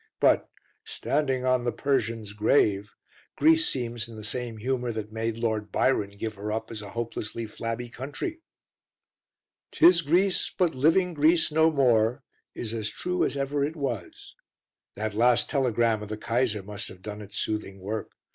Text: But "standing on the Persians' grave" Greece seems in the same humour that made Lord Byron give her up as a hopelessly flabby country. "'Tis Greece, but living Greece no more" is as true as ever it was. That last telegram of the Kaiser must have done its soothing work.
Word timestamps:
But 0.19 0.49
"standing 0.83 1.45
on 1.45 1.63
the 1.63 1.71
Persians' 1.71 2.33
grave" 2.33 2.95
Greece 3.35 3.69
seems 3.69 4.09
in 4.09 4.15
the 4.15 4.23
same 4.23 4.57
humour 4.57 4.91
that 4.91 5.11
made 5.11 5.37
Lord 5.37 5.71
Byron 5.71 6.17
give 6.17 6.33
her 6.37 6.51
up 6.51 6.71
as 6.71 6.81
a 6.81 6.89
hopelessly 6.89 7.45
flabby 7.45 7.87
country. 7.87 8.41
"'Tis 9.71 10.01
Greece, 10.01 10.51
but 10.57 10.73
living 10.73 11.13
Greece 11.13 11.51
no 11.51 11.69
more" 11.69 12.23
is 12.55 12.73
as 12.73 12.89
true 12.89 13.23
as 13.23 13.37
ever 13.37 13.63
it 13.63 13.75
was. 13.75 14.33
That 14.95 15.13
last 15.13 15.51
telegram 15.51 16.01
of 16.01 16.09
the 16.09 16.17
Kaiser 16.17 16.63
must 16.63 16.87
have 16.87 17.03
done 17.03 17.21
its 17.21 17.37
soothing 17.37 17.79
work. 17.79 18.09